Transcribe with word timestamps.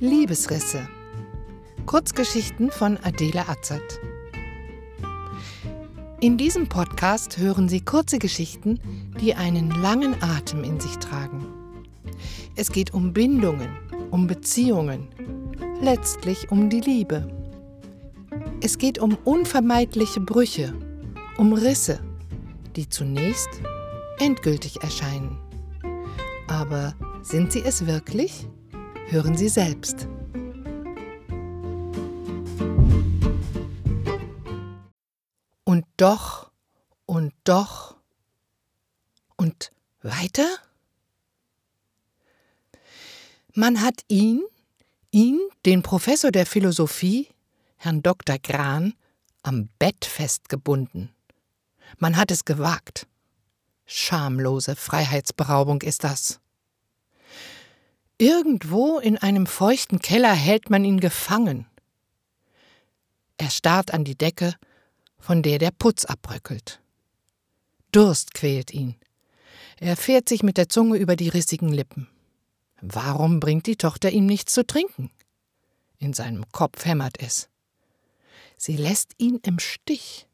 Liebesrisse. 0.00 0.86
Kurzgeschichten 1.86 2.70
von 2.70 2.98
Adele 2.98 3.48
Atzert. 3.48 3.98
In 6.20 6.36
diesem 6.36 6.68
Podcast 6.68 7.38
hören 7.38 7.70
Sie 7.70 7.80
kurze 7.80 8.18
Geschichten, 8.18 8.78
die 9.18 9.34
einen 9.34 9.70
langen 9.70 10.22
Atem 10.22 10.64
in 10.64 10.78
sich 10.80 10.98
tragen. 10.98 11.46
Es 12.56 12.72
geht 12.72 12.92
um 12.92 13.14
Bindungen, 13.14 13.70
um 14.10 14.26
Beziehungen, 14.26 15.08
letztlich 15.80 16.50
um 16.50 16.68
die 16.68 16.80
Liebe. 16.80 17.26
Es 18.60 18.76
geht 18.76 18.98
um 18.98 19.16
unvermeidliche 19.24 20.20
Brüche, 20.20 20.74
um 21.38 21.54
Risse, 21.54 22.00
die 22.76 22.86
zunächst 22.86 23.62
endgültig 24.18 24.82
erscheinen. 24.82 25.38
Aber 26.48 26.94
sind 27.22 27.50
sie 27.50 27.62
es 27.62 27.86
wirklich? 27.86 28.46
Hören 29.08 29.36
Sie 29.36 29.48
selbst. 29.48 30.08
Und 35.62 35.84
doch 35.96 36.50
und 37.06 37.32
doch 37.44 37.96
und 39.36 39.70
weiter? 40.02 40.48
Man 43.54 43.80
hat 43.80 44.02
ihn, 44.08 44.42
ihn, 45.12 45.38
den 45.64 45.84
Professor 45.84 46.32
der 46.32 46.44
Philosophie, 46.44 47.28
Herrn 47.76 48.02
Dr. 48.02 48.38
Gran, 48.40 48.94
am 49.44 49.68
Bett 49.78 50.04
festgebunden. 50.04 51.14
Man 51.98 52.16
hat 52.16 52.32
es 52.32 52.44
gewagt. 52.44 53.06
Schamlose 53.86 54.74
Freiheitsberaubung 54.74 55.82
ist 55.82 56.02
das. 56.02 56.40
Irgendwo 58.18 58.98
in 58.98 59.18
einem 59.18 59.46
feuchten 59.46 59.98
Keller 59.98 60.32
hält 60.32 60.70
man 60.70 60.84
ihn 60.84 61.00
gefangen. 61.00 61.66
Er 63.36 63.50
starrt 63.50 63.92
an 63.92 64.04
die 64.04 64.16
Decke, 64.16 64.54
von 65.18 65.42
der 65.42 65.58
der 65.58 65.70
Putz 65.70 66.06
abbröckelt. 66.06 66.80
Durst 67.92 68.32
quält 68.32 68.72
ihn. 68.72 68.94
Er 69.78 69.96
fährt 69.96 70.28
sich 70.28 70.42
mit 70.42 70.56
der 70.56 70.70
Zunge 70.70 70.96
über 70.96 71.16
die 71.16 71.28
rissigen 71.28 71.68
Lippen. 71.68 72.08
Warum 72.80 73.40
bringt 73.40 73.66
die 73.66 73.76
Tochter 73.76 74.10
ihm 74.10 74.24
nichts 74.24 74.54
zu 74.54 74.66
trinken? 74.66 75.10
In 75.98 76.14
seinem 76.14 76.50
Kopf 76.52 76.86
hämmert 76.86 77.20
es. 77.20 77.48
Sie 78.56 78.76
lässt 78.76 79.12
ihn 79.18 79.40
im 79.44 79.58
Stich. 79.58 80.26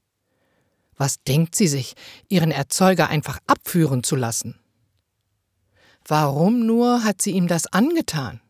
Was 0.96 1.22
denkt 1.24 1.56
sie 1.56 1.66
sich, 1.66 1.94
ihren 2.28 2.52
Erzeuger 2.52 3.08
einfach 3.08 3.40
abführen 3.48 4.04
zu 4.04 4.14
lassen? 4.14 4.61
Warum 6.06 6.66
nur 6.66 7.04
hat 7.04 7.22
sie 7.22 7.32
ihm 7.32 7.46
das 7.46 7.66
angetan? 7.66 8.40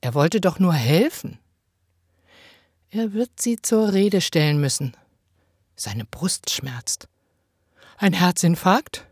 Er 0.00 0.14
wollte 0.14 0.40
doch 0.40 0.58
nur 0.58 0.74
helfen. 0.74 1.38
Er 2.90 3.12
wird 3.12 3.40
sie 3.40 3.60
zur 3.60 3.92
Rede 3.92 4.20
stellen 4.20 4.60
müssen. 4.60 4.96
Seine 5.76 6.04
Brust 6.04 6.50
schmerzt. 6.50 7.08
Ein 7.96 8.12
Herzinfarkt? 8.12 9.06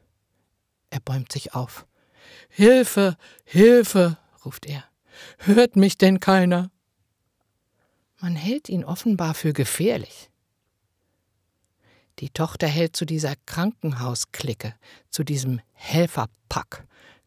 Er 0.91 1.00
bäumt 1.00 1.32
sich 1.32 1.54
auf. 1.54 1.86
Hilfe, 2.48 3.16
Hilfe, 3.44 4.16
ruft 4.44 4.66
er. 4.66 4.84
Hört 5.38 5.77
mich 5.77 5.98
denn 5.98 6.20
keiner? 6.20 6.70
Man 8.20 8.34
hält 8.34 8.69
ihn 8.69 8.84
offenbar 8.84 9.34
für 9.34 9.52
gefährlich. 9.52 10.30
Die 12.19 12.30
Tochter 12.30 12.66
hält 12.66 12.97
zu 12.97 13.04
dieser 13.04 13.34
Krankenhausklicke, 13.44 14.74
zu 15.10 15.22
diesem 15.22 15.60
Helferpack, 15.74 16.86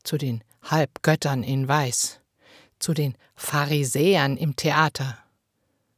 zu 0.10 0.18
den 0.18 0.44
Halbgöttern 0.64 1.44
in 1.44 1.68
Weiß, 1.68 2.20
zu 2.80 2.96
den 2.96 3.16
Pharisäern 3.36 4.38
im 4.38 4.56
Theater. 4.56 5.20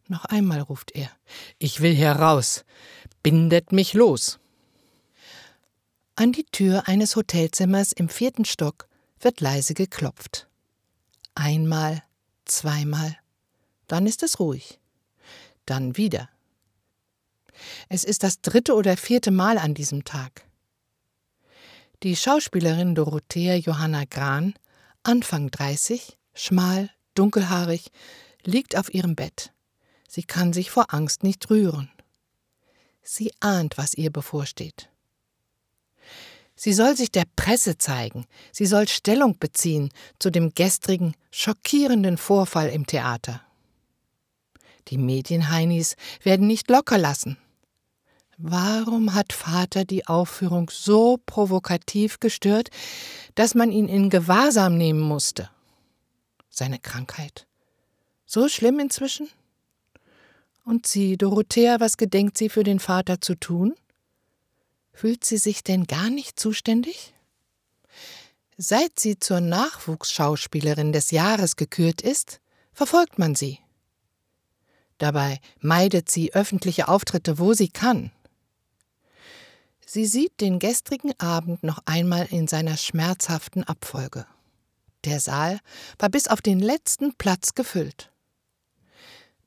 Noch 0.09 0.25
einmal 0.25 0.59
ruft 0.59 0.91
er, 0.91 1.09
ich 1.59 1.79
will 1.79 1.95
heraus, 1.95 2.65
bindet 3.23 3.71
mich 3.71 3.93
los. 3.93 4.37
An 6.15 6.33
die 6.33 6.43
Tür 6.43 6.89
eines 6.89 7.15
Hotelzimmers 7.15 7.93
im 7.93 8.09
vierten 8.09 8.43
Stock 8.43 8.89
wird 9.21 9.39
leise 9.39 9.75
geklopft. 9.75 10.49
Einmal, 11.33 12.03
zweimal, 12.43 13.17
dann 13.87 14.05
ist 14.05 14.23
es 14.23 14.41
ruhig. 14.41 14.81
Dann 15.65 15.95
wieder. 15.95 16.27
Es 17.87 18.03
ist 18.03 18.23
das 18.23 18.41
dritte 18.41 18.75
oder 18.75 18.97
vierte 18.97 19.31
Mal 19.31 19.57
an 19.57 19.73
diesem 19.73 20.03
Tag. 20.03 20.50
Die 22.03 22.15
Schauspielerin 22.15 22.95
Dorothea 22.95 23.53
Johanna 23.53 24.05
Gran, 24.09 24.55
Anfang 25.03 25.51
30, 25.51 26.17
schmal, 26.33 26.89
dunkelhaarig, 27.13 27.91
liegt 28.43 28.75
auf 28.75 28.91
ihrem 28.91 29.15
Bett. 29.15 29.53
Sie 30.07 30.23
kann 30.23 30.51
sich 30.51 30.71
vor 30.71 30.95
Angst 30.95 31.21
nicht 31.21 31.51
rühren. 31.51 31.91
Sie 33.03 33.31
ahnt, 33.39 33.77
was 33.77 33.93
ihr 33.93 34.09
bevorsteht. 34.09 34.89
Sie 36.55 36.73
soll 36.73 36.97
sich 36.97 37.11
der 37.11 37.25
Presse 37.35 37.77
zeigen, 37.77 38.25
sie 38.51 38.65
soll 38.65 38.87
Stellung 38.87 39.37
beziehen 39.37 39.89
zu 40.17 40.31
dem 40.31 40.55
gestrigen, 40.55 41.13
schockierenden 41.29 42.17
Vorfall 42.17 42.69
im 42.69 42.87
Theater. 42.87 43.41
Die 44.87 44.97
Medienheinis 44.97 45.95
werden 46.23 46.47
nicht 46.47 46.67
locker 46.71 46.97
lassen. 46.97 47.37
Warum 48.43 49.13
hat 49.13 49.33
Vater 49.33 49.85
die 49.85 50.07
Aufführung 50.07 50.71
so 50.71 51.19
provokativ 51.27 52.19
gestört, 52.19 52.69
dass 53.35 53.53
man 53.53 53.71
ihn 53.71 53.87
in 53.87 54.09
Gewahrsam 54.09 54.79
nehmen 54.79 54.99
musste? 54.99 55.51
Seine 56.49 56.79
Krankheit. 56.79 57.45
So 58.25 58.49
schlimm 58.49 58.79
inzwischen? 58.79 59.29
Und 60.65 60.87
sie, 60.87 61.17
Dorothea, 61.17 61.79
was 61.79 61.97
gedenkt 61.97 62.35
sie 62.35 62.49
für 62.49 62.63
den 62.63 62.79
Vater 62.79 63.21
zu 63.21 63.35
tun? 63.35 63.75
Fühlt 64.91 65.23
sie 65.23 65.37
sich 65.37 65.63
denn 65.63 65.85
gar 65.85 66.09
nicht 66.09 66.39
zuständig? 66.39 67.13
Seit 68.57 68.99
sie 68.99 69.19
zur 69.19 69.39
Nachwuchsschauspielerin 69.39 70.93
des 70.93 71.11
Jahres 71.11 71.57
gekürt 71.57 72.01
ist, 72.01 72.41
verfolgt 72.73 73.19
man 73.19 73.35
sie. 73.35 73.59
Dabei 74.97 75.39
meidet 75.59 76.09
sie 76.09 76.33
öffentliche 76.33 76.87
Auftritte, 76.87 77.37
wo 77.37 77.53
sie 77.53 77.69
kann. 77.69 78.11
Sie 79.93 80.05
sieht 80.05 80.39
den 80.39 80.59
gestrigen 80.59 81.11
Abend 81.19 81.63
noch 81.63 81.79
einmal 81.83 82.25
in 82.31 82.47
seiner 82.47 82.77
schmerzhaften 82.77 83.65
Abfolge. 83.65 84.25
Der 85.03 85.19
Saal 85.19 85.59
war 85.99 86.07
bis 86.07 86.27
auf 86.27 86.41
den 86.41 86.59
letzten 86.59 87.13
Platz 87.15 87.55
gefüllt. 87.55 88.09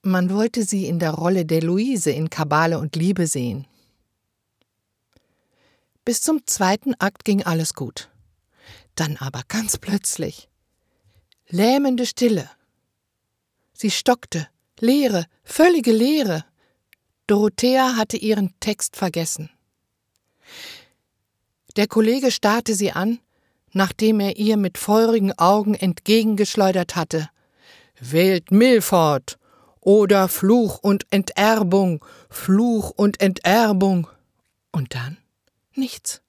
Man 0.02 0.28
wollte 0.28 0.62
sie 0.64 0.84
in 0.84 0.98
der 0.98 1.12
Rolle 1.12 1.46
der 1.46 1.62
Luise 1.62 2.10
in 2.10 2.28
Kabale 2.28 2.78
und 2.78 2.94
Liebe 2.94 3.26
sehen. 3.26 3.66
Bis 6.04 6.20
zum 6.20 6.46
zweiten 6.46 6.92
Akt 6.98 7.24
ging 7.24 7.42
alles 7.42 7.72
gut. 7.72 8.10
Dann 8.96 9.16
aber 9.16 9.44
ganz 9.48 9.78
plötzlich 9.78 10.50
lähmende 11.48 12.04
Stille. 12.04 12.50
Sie 13.72 13.90
stockte, 13.90 14.46
Leere, 14.78 15.24
völlige 15.42 15.92
Leere. 15.92 16.44
Dorothea 17.28 17.96
hatte 17.96 18.18
ihren 18.18 18.52
Text 18.60 18.96
vergessen. 18.96 19.48
Der 21.76 21.86
Kollege 21.86 22.30
starrte 22.30 22.74
sie 22.74 22.92
an, 22.92 23.18
nachdem 23.72 24.20
er 24.20 24.36
ihr 24.36 24.56
mit 24.56 24.78
feurigen 24.78 25.36
Augen 25.38 25.74
entgegengeschleudert 25.74 26.96
hatte. 26.96 27.28
Wählt 28.00 28.50
Milford 28.50 29.38
oder 29.80 30.28
Fluch 30.28 30.78
und 30.78 31.06
Enterbung, 31.10 32.04
Fluch 32.30 32.90
und 32.90 33.20
Enterbung. 33.20 34.08
Und 34.72 34.94
dann 34.94 35.18
nichts. 35.74 36.22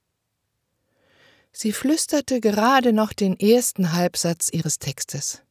Sie 1.52 1.72
flüsterte 1.72 2.41
gerade 2.41 2.91
noch 2.91 3.14
den 3.14 3.40
ersten 3.40 3.94
Halbsatz 3.94 4.50
ihres 4.52 4.78
Textes. 4.78 5.41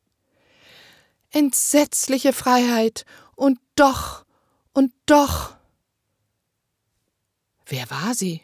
Entsetzliche 1.30 2.32
Freiheit 2.32 3.06
und 3.36 3.58
doch 3.74 4.24
und 4.74 4.92
doch. 5.06 5.56
Wer 7.66 7.88
war 7.90 8.14
sie? 8.14 8.42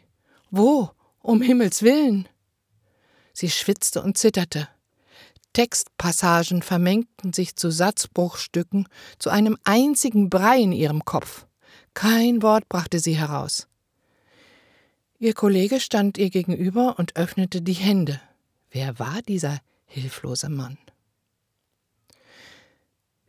Wo? 0.51 0.91
Um 1.21 1.41
Himmels 1.41 1.81
willen. 1.81 2.27
Sie 3.33 3.49
schwitzte 3.49 4.01
und 4.01 4.17
zitterte. 4.17 4.67
Textpassagen 5.53 6.61
vermengten 6.61 7.33
sich 7.33 7.55
zu 7.55 7.71
Satzbruchstücken, 7.71 8.87
zu 9.17 9.29
einem 9.29 9.57
einzigen 9.63 10.29
Brei 10.29 10.59
in 10.59 10.71
ihrem 10.71 11.03
Kopf. 11.05 11.45
Kein 11.93 12.41
Wort 12.41 12.69
brachte 12.69 12.99
sie 12.99 13.17
heraus. 13.17 13.67
Ihr 15.19 15.33
Kollege 15.33 15.79
stand 15.79 16.17
ihr 16.17 16.29
gegenüber 16.29 16.97
und 16.97 17.15
öffnete 17.15 17.61
die 17.61 17.73
Hände. 17.73 18.19
Wer 18.71 18.97
war 18.99 19.21
dieser 19.21 19.59
hilflose 19.85 20.49
Mann? 20.49 20.77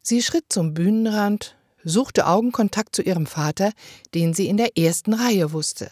Sie 0.03 0.23
schritt 0.23 0.47
zum 0.49 0.75
Bühnenrand, 0.75 1.57
suchte 1.85 2.27
Augenkontakt 2.27 2.97
zu 2.97 3.03
ihrem 3.03 3.27
Vater, 3.27 3.73
den 4.15 4.35
sie 4.35 4.49
in 4.49 4.57
der 4.57 4.77
ersten 4.77 5.15
Reihe 5.15 5.53
wusste. 5.53 5.91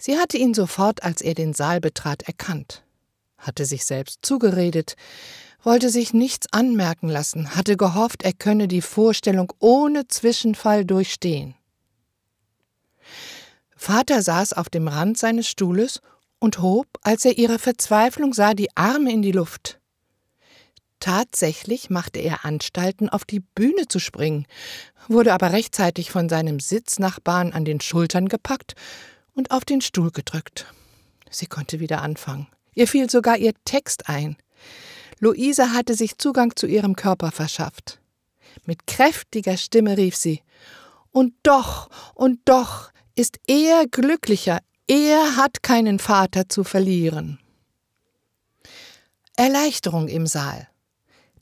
Sie 0.00 0.16
hatte 0.16 0.38
ihn 0.38 0.54
sofort, 0.54 1.02
als 1.02 1.20
er 1.20 1.34
den 1.34 1.52
Saal 1.52 1.78
betrat, 1.78 2.22
erkannt, 2.22 2.82
hatte 3.36 3.66
sich 3.66 3.84
selbst 3.84 4.20
zugeredet, 4.22 4.96
wollte 5.62 5.90
sich 5.90 6.14
nichts 6.14 6.46
anmerken 6.52 7.10
lassen, 7.10 7.54
hatte 7.54 7.76
gehofft, 7.76 8.22
er 8.22 8.32
könne 8.32 8.66
die 8.66 8.80
Vorstellung 8.80 9.52
ohne 9.58 10.08
Zwischenfall 10.08 10.86
durchstehen. 10.86 11.54
Vater 13.76 14.22
saß 14.22 14.54
auf 14.54 14.70
dem 14.70 14.88
Rand 14.88 15.18
seines 15.18 15.46
Stuhles 15.48 16.00
und 16.38 16.62
hob, 16.62 16.86
als 17.02 17.26
er 17.26 17.36
ihre 17.36 17.58
Verzweiflung 17.58 18.32
sah, 18.32 18.54
die 18.54 18.74
Arme 18.78 19.12
in 19.12 19.20
die 19.20 19.32
Luft. 19.32 19.80
Tatsächlich 20.98 21.90
machte 21.90 22.20
er 22.20 22.46
Anstalten, 22.46 23.10
auf 23.10 23.26
die 23.26 23.40
Bühne 23.40 23.86
zu 23.86 23.98
springen, 23.98 24.46
wurde 25.08 25.34
aber 25.34 25.52
rechtzeitig 25.52 26.10
von 26.10 26.30
seinem 26.30 26.58
Sitznachbarn 26.58 27.52
an 27.52 27.66
den 27.66 27.82
Schultern 27.82 28.30
gepackt 28.30 28.76
und 29.40 29.52
auf 29.52 29.64
den 29.64 29.80
Stuhl 29.80 30.10
gedrückt. 30.10 30.66
Sie 31.30 31.46
konnte 31.46 31.80
wieder 31.80 32.02
anfangen. 32.02 32.46
Ihr 32.74 32.86
fiel 32.86 33.08
sogar 33.08 33.38
ihr 33.38 33.54
Text 33.64 34.06
ein. 34.06 34.36
Luise 35.18 35.72
hatte 35.72 35.94
sich 35.94 36.18
Zugang 36.18 36.54
zu 36.56 36.66
ihrem 36.66 36.94
Körper 36.94 37.30
verschafft. 37.30 38.00
Mit 38.66 38.86
kräftiger 38.86 39.56
Stimme 39.56 39.96
rief 39.96 40.14
sie 40.14 40.42
Und 41.10 41.32
doch, 41.42 41.88
und 42.14 42.40
doch 42.44 42.90
ist 43.14 43.38
er 43.46 43.86
glücklicher, 43.90 44.58
er 44.86 45.36
hat 45.36 45.62
keinen 45.62 45.98
Vater 45.98 46.50
zu 46.50 46.62
verlieren. 46.62 47.38
Erleichterung 49.36 50.08
im 50.08 50.26
Saal. 50.26 50.68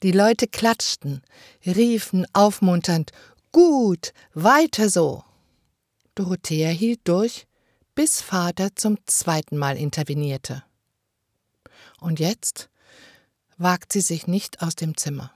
Die 0.04 0.12
Leute 0.12 0.46
klatschten, 0.46 1.22
riefen 1.66 2.26
aufmunternd 2.32 3.10
Gut, 3.50 4.12
weiter 4.34 4.88
so. 4.88 5.24
Dorothea 6.14 6.68
hielt 6.68 7.00
durch, 7.02 7.48
bis 7.98 8.20
Vater 8.20 8.76
zum 8.76 8.96
zweiten 9.06 9.56
Mal 9.56 9.76
intervenierte. 9.76 10.62
Und 11.98 12.20
jetzt 12.20 12.70
wagt 13.56 13.92
sie 13.92 14.02
sich 14.02 14.28
nicht 14.28 14.62
aus 14.62 14.76
dem 14.76 14.96
Zimmer. 14.96 15.32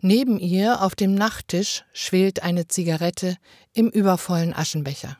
Neben 0.00 0.40
ihr 0.40 0.82
auf 0.82 0.96
dem 0.96 1.14
Nachttisch 1.14 1.84
schwelt 1.92 2.42
eine 2.42 2.66
Zigarette 2.66 3.36
im 3.74 3.88
übervollen 3.88 4.52
Aschenbecher. 4.52 5.16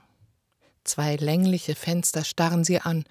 Zwei 0.83 1.15
längliche 1.15 1.77
Fenster 1.77 2.25
starren 2.25 2.65
sie 2.65 2.81
an. 2.81 3.05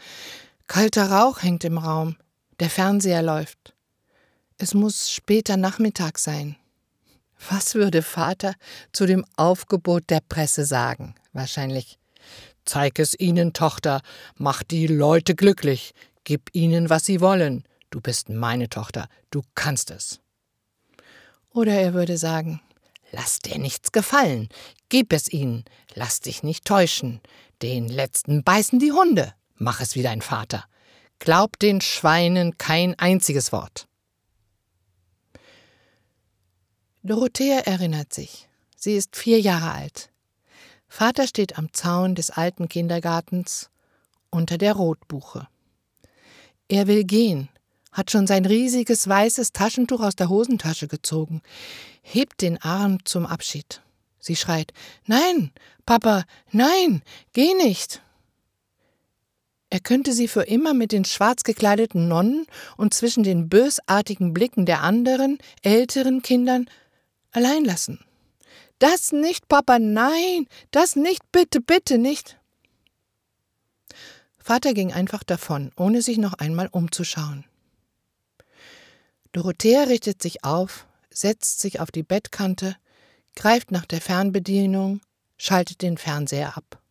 Kalter 0.67 1.09
Rauch 1.09 1.41
hängt 1.41 1.63
im 1.63 1.77
Raum. 1.77 2.17
Der 2.59 2.69
Fernseher 2.69 3.21
läuft. 3.21 3.73
Es 4.57 4.73
muss 4.73 5.09
später 5.09 5.55
Nachmittag 5.55 6.19
sein. 6.19 6.57
Was 7.49 7.75
würde 7.75 8.01
Vater 8.01 8.55
zu 8.91 9.05
dem 9.05 9.23
Aufgebot 9.37 10.09
der 10.09 10.19
Presse 10.19 10.65
sagen? 10.65 11.15
Wahrscheinlich. 11.31 11.97
Zeig 12.65 12.99
es 12.99 13.17
ihnen, 13.19 13.53
Tochter, 13.53 14.01
mach 14.35 14.63
die 14.63 14.87
Leute 14.87 15.35
glücklich, 15.35 15.93
gib 16.23 16.49
ihnen, 16.53 16.89
was 16.89 17.05
sie 17.05 17.21
wollen. 17.21 17.63
Du 17.89 18.01
bist 18.01 18.29
meine 18.29 18.69
Tochter, 18.69 19.07
du 19.31 19.41
kannst 19.53 19.91
es. 19.91 20.19
Oder 21.51 21.73
er 21.73 21.93
würde 21.93 22.17
sagen, 22.17 22.59
Lass 23.15 23.39
dir 23.39 23.57
nichts 23.59 23.93
gefallen, 23.93 24.49
gib 24.89 25.13
es 25.13 25.31
ihnen, 25.31 25.63
lass 25.93 26.19
dich 26.19 26.43
nicht 26.43 26.65
täuschen. 26.65 27.21
Den 27.61 27.87
letzten 27.87 28.43
beißen 28.43 28.77
die 28.77 28.91
Hunde, 28.91 29.33
mach 29.55 29.79
es 29.79 29.95
wie 29.95 30.03
dein 30.03 30.21
Vater. 30.21 30.65
Glaub 31.19 31.57
den 31.59 31.79
Schweinen 31.79 32.57
kein 32.57 32.97
einziges 32.99 33.53
Wort. 33.53 33.87
Dorothea 37.03 37.59
erinnert 37.59 38.13
sich. 38.13 38.49
Sie 38.75 38.95
ist 38.95 39.15
vier 39.15 39.39
Jahre 39.39 39.71
alt. 39.71 40.11
Vater 40.97 41.27
steht 41.27 41.57
am 41.57 41.73
Zaun 41.73 42.15
des 42.15 42.29
alten 42.29 42.69
Kindergartens 42.69 43.69
unter 44.29 44.57
der 44.57 44.71
Rotbuche. 44.75 45.45
Er 46.69 46.87
will 46.87 47.03
gehen, 47.03 47.49
hat 47.91 48.11
schon 48.11 48.27
sein 48.27 48.45
riesiges 48.45 49.05
weißes 49.05 49.51
Taschentuch 49.51 49.99
aus 49.99 50.15
der 50.15 50.29
Hosentasche 50.29 50.87
gezogen, 50.87 51.41
hebt 52.01 52.41
den 52.41 52.61
Arm 52.61 53.03
zum 53.03 53.25
Abschied. 53.25 53.81
Sie 54.19 54.37
schreit 54.37 54.71
Nein, 55.05 55.51
Papa, 55.85 56.23
nein, 56.53 57.01
geh 57.33 57.53
nicht. 57.55 58.01
Er 59.69 59.81
könnte 59.81 60.13
sie 60.13 60.29
für 60.29 60.43
immer 60.43 60.73
mit 60.73 60.93
den 60.93 61.03
schwarz 61.03 61.43
gekleideten 61.43 62.07
Nonnen 62.07 62.47
und 62.77 62.93
zwischen 62.93 63.23
den 63.23 63.49
bösartigen 63.49 64.33
Blicken 64.33 64.65
der 64.65 64.81
anderen, 64.81 65.39
älteren 65.61 66.21
Kindern 66.21 66.69
allein 67.31 67.65
lassen. 67.65 67.99
Das 68.79 69.11
nicht, 69.11 69.47
Papa, 69.47 69.79
nein, 69.79 70.47
das 70.71 70.95
nicht, 70.95 71.31
bitte, 71.31 71.61
bitte 71.61 71.97
nicht. 71.97 72.37
Vater 74.37 74.73
ging 74.73 74.93
einfach 74.93 75.23
davon, 75.23 75.71
ohne 75.77 76.01
sich 76.01 76.17
noch 76.17 76.33
einmal 76.33 76.67
umzuschauen. 76.67 77.45
Dorothea 79.31 79.83
richtet 79.83 80.21
sich 80.21 80.43
auf, 80.43 80.87
setzt 81.09 81.59
sich 81.59 81.79
auf 81.79 81.89
die 81.89 82.03
Bettkante, 82.03 82.75
greift 83.35 83.71
nach 83.71 83.85
der 83.85 84.01
Fernbedienung, 84.01 85.01
schaltet 85.37 85.81
den 85.81 85.97
Fernseher 85.97 86.55
ab. 86.57 86.81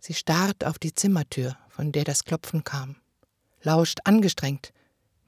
Sie 0.00 0.14
starrt 0.14 0.64
auf 0.64 0.78
die 0.78 0.94
Zimmertür, 0.94 1.56
von 1.68 1.92
der 1.92 2.04
das 2.04 2.24
Klopfen 2.24 2.64
kam, 2.64 2.96
lauscht 3.62 4.00
angestrengt. 4.04 4.72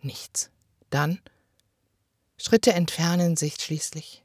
Nichts. 0.00 0.50
Dann 0.90 1.20
Schritte 2.38 2.72
entfernen 2.72 3.36
sich 3.36 3.56
schließlich. 3.60 4.24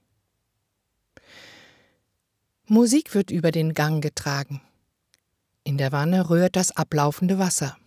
Musik 2.67 3.13
wird 3.13 3.29
über 3.29 3.51
den 3.51 3.75
Gang 3.75 4.01
getragen. 4.01 4.59
In 5.63 5.77
der 5.77 5.91
Wanne 5.91 6.31
rührt 6.31 6.55
das 6.55 6.75
ablaufende 6.75 7.37
Wasser. 7.37 7.77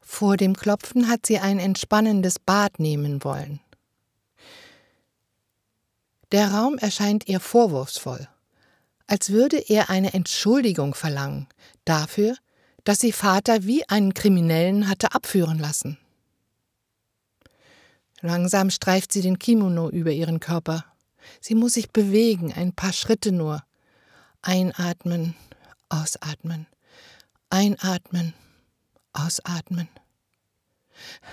Vor 0.00 0.36
dem 0.36 0.54
Klopfen 0.54 1.08
hat 1.08 1.24
sie 1.24 1.38
ein 1.38 1.58
entspannendes 1.58 2.38
Bad 2.38 2.78
nehmen 2.78 3.24
wollen. 3.24 3.60
Der 6.30 6.52
Raum 6.52 6.76
erscheint 6.76 7.26
ihr 7.26 7.40
vorwurfsvoll, 7.40 8.28
als 9.06 9.30
würde 9.30 9.56
er 9.56 9.88
eine 9.88 10.12
Entschuldigung 10.12 10.94
verlangen 10.94 11.46
dafür, 11.86 12.36
dass 12.84 13.00
sie 13.00 13.12
Vater 13.12 13.64
wie 13.64 13.88
einen 13.88 14.12
Kriminellen 14.12 14.90
hatte 14.90 15.14
abführen 15.14 15.58
lassen. 15.58 15.96
Langsam 18.20 18.68
streift 18.68 19.10
sie 19.10 19.22
den 19.22 19.38
Kimono 19.38 19.88
über 19.88 20.10
ihren 20.10 20.38
Körper. 20.38 20.84
Sie 21.40 21.54
muss 21.54 21.74
sich 21.74 21.90
bewegen, 21.90 22.52
ein 22.52 22.72
paar 22.72 22.92
Schritte 22.92 23.32
nur. 23.32 23.62
Einatmen, 24.42 25.34
ausatmen, 25.88 26.66
einatmen, 27.50 28.34
ausatmen. 29.12 29.88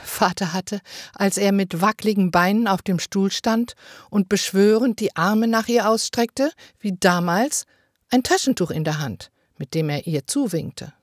Vater 0.04 0.54
hatte, 0.54 0.82
als 1.14 1.38
er 1.38 1.52
mit 1.52 1.82
wackligen 1.82 2.32
Beinen 2.32 2.68
auf 2.68 2.82
dem 2.82 3.00
Stuhl 3.00 3.32
stand 3.32 3.74
und 4.10 4.30
beschwörend 4.30 5.00
die 5.00 5.16
Arme 5.16 5.48
nach 5.48 5.68
ihr 5.68 5.90
ausstreckte, 5.90 6.52
wie 6.80 6.96
damals, 7.00 7.66
ein 8.10 8.24
Taschentuch 8.24 8.72
in 8.72 8.84
der 8.84 9.00
Hand, 9.00 9.32
mit 9.58 9.74
dem 9.74 9.90
er 9.90 10.06
ihr 10.06 10.28
zuwinkte. 10.28 10.94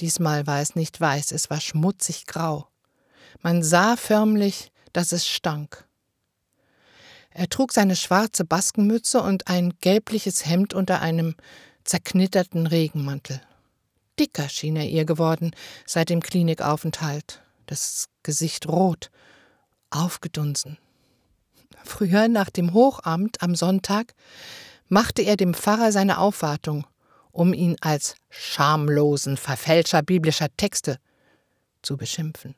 Diesmal 0.00 0.46
war 0.46 0.60
es 0.60 0.74
nicht 0.74 1.00
weiß, 1.00 1.32
es 1.32 1.50
war 1.50 1.60
schmutzig 1.60 2.26
grau. 2.26 2.68
Man 3.40 3.62
sah 3.62 3.96
förmlich, 3.96 4.72
dass 4.92 5.12
es 5.12 5.26
stank. 5.26 5.87
Er 7.30 7.48
trug 7.48 7.72
seine 7.72 7.96
schwarze 7.96 8.44
Baskenmütze 8.44 9.22
und 9.22 9.48
ein 9.48 9.74
gelbliches 9.80 10.46
Hemd 10.46 10.74
unter 10.74 11.00
einem 11.00 11.34
zerknitterten 11.84 12.66
Regenmantel. 12.66 13.40
Dicker 14.18 14.48
schien 14.48 14.76
er 14.76 14.88
ihr 14.88 15.04
geworden 15.04 15.52
seit 15.86 16.10
dem 16.10 16.20
Klinikaufenthalt, 16.20 17.42
das 17.66 18.06
Gesicht 18.22 18.68
rot, 18.68 19.10
aufgedunsen. 19.90 20.78
Früher, 21.84 22.28
nach 22.28 22.50
dem 22.50 22.74
Hochamt 22.74 23.40
am 23.42 23.54
Sonntag, 23.54 24.14
machte 24.88 25.22
er 25.22 25.36
dem 25.36 25.54
Pfarrer 25.54 25.92
seine 25.92 26.18
Aufwartung, 26.18 26.86
um 27.30 27.54
ihn 27.54 27.76
als 27.80 28.16
schamlosen 28.30 29.36
Verfälscher 29.36 30.02
biblischer 30.02 30.48
Texte 30.56 30.98
zu 31.82 31.96
beschimpfen. 31.96 32.54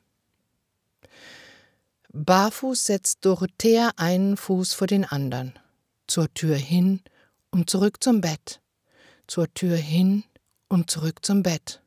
Barfuß 2.13 2.87
setzt 2.87 3.19
Dorothea 3.25 3.91
einen 3.95 4.35
Fuß 4.35 4.73
vor 4.73 4.87
den 4.87 5.05
anderen, 5.05 5.57
zur 6.07 6.33
Tür 6.33 6.57
hin 6.57 7.01
und 7.51 7.69
zurück 7.69 8.03
zum 8.03 8.19
Bett, 8.19 8.59
zur 9.27 9.53
Tür 9.53 9.77
hin 9.77 10.25
und 10.67 10.89
zurück 10.89 11.23
zum 11.25 11.41
Bett. 11.41 11.81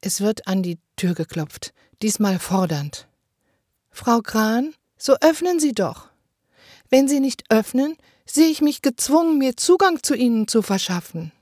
Es 0.00 0.20
wird 0.20 0.46
an 0.46 0.62
die 0.62 0.78
Tür 0.94 1.14
geklopft, 1.14 1.74
diesmal 2.00 2.38
fordernd. 2.38 3.08
Frau 3.90 4.20
Kran, 4.20 4.72
so 4.96 5.16
öffnen 5.20 5.58
Sie 5.58 5.72
doch. 5.72 6.08
Wenn 6.88 7.08
Sie 7.08 7.18
nicht 7.18 7.42
öffnen, 7.50 7.96
sehe 8.24 8.48
ich 8.48 8.60
mich 8.60 8.82
gezwungen, 8.82 9.36
mir 9.38 9.56
Zugang 9.56 10.04
zu 10.04 10.14
Ihnen 10.14 10.46
zu 10.46 10.62
verschaffen. 10.62 11.32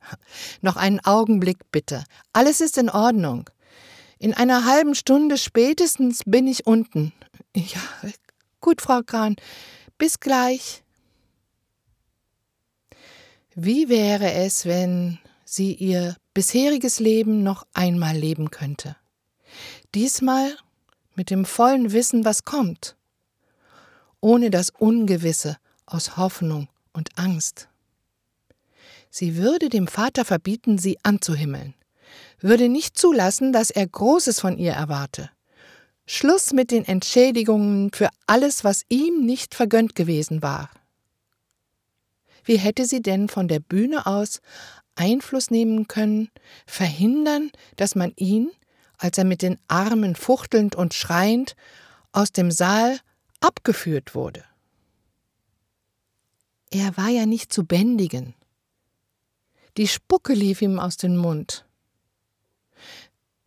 Noch 0.62 0.76
einen 0.76 1.00
Augenblick 1.00 1.70
bitte. 1.70 2.04
Alles 2.32 2.62
ist 2.62 2.78
in 2.78 2.88
Ordnung. 2.88 3.50
In 4.24 4.32
einer 4.32 4.64
halben 4.64 4.94
Stunde 4.94 5.36
spätestens 5.36 6.22
bin 6.24 6.46
ich 6.46 6.66
unten. 6.66 7.12
Ja, 7.54 8.10
gut, 8.62 8.80
Frau 8.80 9.02
Kran. 9.02 9.36
Bis 9.98 10.18
gleich. 10.18 10.82
Wie 13.54 13.90
wäre 13.90 14.32
es, 14.32 14.64
wenn 14.64 15.18
sie 15.44 15.74
ihr 15.74 16.16
bisheriges 16.32 17.00
Leben 17.00 17.42
noch 17.42 17.66
einmal 17.74 18.16
leben 18.16 18.50
könnte? 18.50 18.96
Diesmal 19.94 20.56
mit 21.14 21.28
dem 21.28 21.44
vollen 21.44 21.92
Wissen, 21.92 22.24
was 22.24 22.46
kommt, 22.46 22.96
ohne 24.22 24.48
das 24.48 24.70
Ungewisse 24.70 25.58
aus 25.84 26.16
Hoffnung 26.16 26.68
und 26.94 27.10
Angst. 27.18 27.68
Sie 29.10 29.36
würde 29.36 29.68
dem 29.68 29.86
Vater 29.86 30.24
verbieten, 30.24 30.78
sie 30.78 30.96
anzuhimmeln, 31.02 31.74
würde 32.40 32.68
nicht 32.68 32.98
zulassen, 32.98 33.52
dass 33.52 33.70
er 33.70 33.86
Großes 33.86 34.40
von 34.40 34.58
ihr 34.58 34.72
erwarte. 34.72 35.30
Schluss 36.06 36.52
mit 36.52 36.70
den 36.70 36.84
Entschädigungen 36.84 37.90
für 37.92 38.10
alles, 38.26 38.64
was 38.64 38.82
ihm 38.88 39.24
nicht 39.24 39.54
vergönnt 39.54 39.94
gewesen 39.94 40.42
war. 40.42 40.70
Wie 42.44 42.58
hätte 42.58 42.84
sie 42.84 43.00
denn 43.00 43.28
von 43.28 43.48
der 43.48 43.60
Bühne 43.60 44.06
aus 44.06 44.40
Einfluss 44.96 45.50
nehmen 45.50 45.88
können, 45.88 46.30
verhindern, 46.66 47.50
dass 47.76 47.94
man 47.94 48.12
ihn, 48.16 48.50
als 48.98 49.16
er 49.16 49.24
mit 49.24 49.42
den 49.42 49.58
Armen 49.66 50.14
fuchtelnd 50.14 50.76
und 50.76 50.94
schreiend 50.94 51.56
aus 52.12 52.32
dem 52.32 52.50
Saal 52.50 52.98
abgeführt 53.40 54.14
wurde? 54.14 54.44
Er 56.70 56.96
war 56.96 57.08
ja 57.08 57.24
nicht 57.24 57.52
zu 57.52 57.64
bändigen. 57.64 58.34
Die 59.76 59.88
Spucke 59.88 60.34
lief 60.34 60.60
ihm 60.60 60.78
aus 60.78 60.96
dem 60.96 61.16
Mund. 61.16 61.64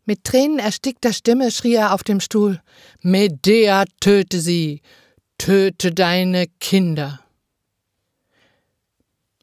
Mit 0.07 0.23
Tränen 0.23 0.57
erstickter 0.57 1.11
Stimme 1.11 1.51
schrie 1.51 1.75
er 1.75 1.93
auf 1.93 2.01
dem 2.01 2.21
Stuhl 2.21 2.61
Medea, 3.01 3.83
töte 3.99 4.39
sie, 4.39 4.81
töte 5.37 5.91
deine 5.91 6.47
Kinder. 6.61 7.19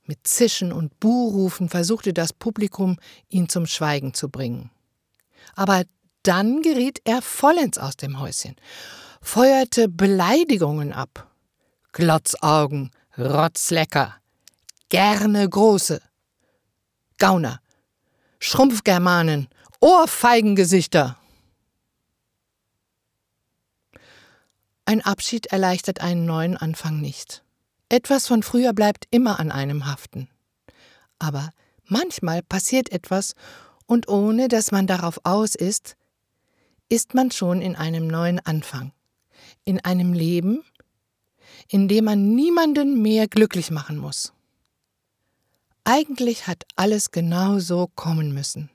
Mit 0.06 0.26
Zischen 0.26 0.72
und 0.72 0.98
Buhrufen 1.00 1.68
versuchte 1.68 2.14
das 2.14 2.32
Publikum, 2.32 2.96
ihn 3.28 3.50
zum 3.50 3.66
Schweigen 3.66 4.14
zu 4.14 4.30
bringen. 4.30 4.70
Aber 5.54 5.84
dann 6.22 6.62
geriet 6.62 6.98
er 7.04 7.20
vollends 7.20 7.76
aus 7.76 7.98
dem 7.98 8.18
Häuschen, 8.18 8.56
feuerte 9.20 9.90
Beleidigungen 9.90 10.94
ab. 10.94 11.30
Glotzaugen, 11.92 12.90
Rotzlecker, 13.18 14.14
gerne 14.88 15.46
große, 15.46 16.00
Gauner, 17.18 17.60
Schrumpfgermanen, 18.38 19.48
Ohrfeigengesichter. 19.84 21.18
Ein 24.86 25.02
Abschied 25.02 25.48
erleichtert 25.48 26.00
einen 26.00 26.24
neuen 26.24 26.56
Anfang 26.56 27.02
nicht. 27.02 27.44
Etwas 27.90 28.26
von 28.26 28.42
früher 28.42 28.72
bleibt 28.72 29.06
immer 29.10 29.38
an 29.38 29.52
einem 29.52 29.84
haften. 29.84 30.30
Aber 31.18 31.50
manchmal 31.84 32.42
passiert 32.42 32.92
etwas, 32.92 33.34
und 33.84 34.08
ohne 34.08 34.48
dass 34.48 34.72
man 34.72 34.86
darauf 34.86 35.20
aus 35.22 35.54
ist, 35.54 35.98
ist 36.88 37.12
man 37.12 37.30
schon 37.30 37.60
in 37.60 37.76
einem 37.76 38.06
neuen 38.06 38.38
Anfang, 38.38 38.92
in 39.66 39.84
einem 39.84 40.14
Leben, 40.14 40.64
in 41.68 41.88
dem 41.88 42.06
man 42.06 42.34
niemanden 42.34 43.02
mehr 43.02 43.28
glücklich 43.28 43.70
machen 43.70 43.98
muss. 43.98 44.32
Eigentlich 45.84 46.46
hat 46.46 46.64
alles 46.74 47.10
genau 47.10 47.58
so 47.58 47.86
kommen 47.94 48.32
müssen. 48.32 48.70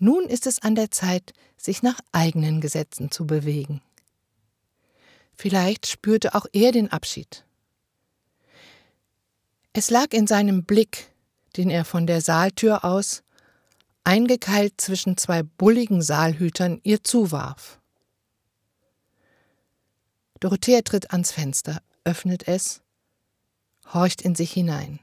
Nun 0.00 0.24
ist 0.24 0.46
es 0.46 0.60
an 0.60 0.74
der 0.74 0.90
Zeit, 0.90 1.34
sich 1.58 1.82
nach 1.82 2.00
eigenen 2.10 2.62
Gesetzen 2.62 3.10
zu 3.10 3.26
bewegen. 3.26 3.82
Vielleicht 5.34 5.86
spürte 5.86 6.34
auch 6.34 6.46
er 6.52 6.72
den 6.72 6.90
Abschied. 6.90 7.44
Es 9.74 9.90
lag 9.90 10.12
in 10.12 10.26
seinem 10.26 10.64
Blick, 10.64 11.12
den 11.58 11.68
er 11.68 11.84
von 11.84 12.06
der 12.06 12.22
Saaltür 12.22 12.82
aus, 12.82 13.22
eingekeilt 14.02 14.80
zwischen 14.80 15.18
zwei 15.18 15.42
bulligen 15.42 16.00
Saalhütern, 16.00 16.80
ihr 16.82 17.04
zuwarf. 17.04 17.78
Dorothea 20.40 20.80
tritt 20.80 21.10
ans 21.10 21.30
Fenster, 21.30 21.82
öffnet 22.04 22.48
es, 22.48 22.80
horcht 23.92 24.22
in 24.22 24.34
sich 24.34 24.50
hinein. 24.50 24.98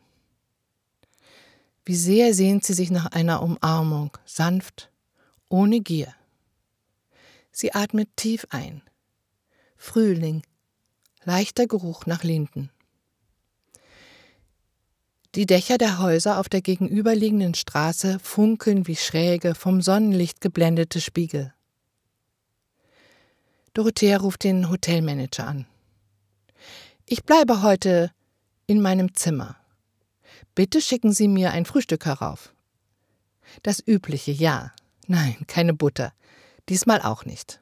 Wie 1.88 1.96
sehr 1.96 2.34
sehnt 2.34 2.66
sie 2.66 2.74
sich 2.74 2.92
nach 2.92 3.06
einer 3.14 3.42
Umarmung, 3.42 4.12
sanft, 4.26 4.92
ohne 5.48 5.80
Gier. 5.80 6.14
Sie 7.54 7.74
atmet 7.74 8.10
tief 8.18 8.46
ein. 8.50 8.82
Frühling, 9.78 10.42
leichter 11.24 11.66
Geruch 11.66 12.06
nach 12.06 12.26
Linden. 12.26 12.72
Die 15.34 15.46
Dächer 15.46 15.78
der 15.78 16.00
Häuser 16.00 16.40
auf 16.40 16.50
der 16.50 16.60
gegenüberliegenden 16.60 17.54
Straße 17.54 18.20
funkeln 18.20 18.86
wie 18.86 18.98
schräge, 18.98 19.56
vom 19.56 19.82
Sonnenlicht 19.82 20.42
geblendete 20.42 21.00
Spiegel. 21.00 21.54
Dorothea 23.74 24.18
ruft 24.18 24.44
den 24.44 24.70
Hotelmanager 24.70 25.48
an. 25.48 25.66
Ich 27.06 27.24
bleibe 27.24 27.62
heute 27.62 28.12
in 28.66 28.82
meinem 28.82 29.16
Zimmer. 29.16 29.56
Bitte 30.56 30.82
schicken 30.82 31.12
Sie 31.12 31.28
mir 31.28 31.52
ein 31.52 31.66
Frühstück 31.66 32.06
herauf. 32.06 32.54
Das 33.64 33.82
übliche, 33.86 34.32
ja. 34.32 34.72
Nein, 35.08 35.36
keine 35.48 35.74
Butter. 35.74 36.14
Diesmal 36.70 37.02
auch 37.02 37.26
nicht. 37.26 37.62